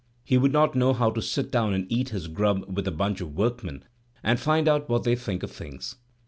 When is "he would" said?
0.23-0.51